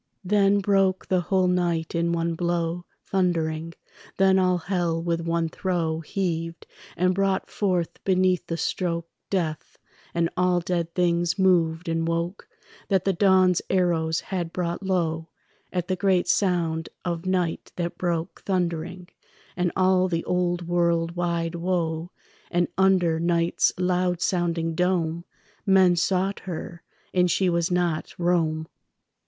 [0.23, 3.75] Then broke the whole night in one blow, Thundering;
[4.17, 6.65] then all hell with one throe Heaved,
[6.97, 9.77] and brought forth beneath the stroke Death;
[10.15, 12.49] and all dead things moved and woke
[12.87, 15.29] That the dawn's arrows had brought low,
[15.71, 19.07] At the great sound of night that broke Thundering,
[19.55, 22.09] and all the old world wide woe;
[22.49, 25.25] And under night's loud sounding dome
[25.63, 26.81] Men sought her,
[27.13, 28.67] and she was not Rome.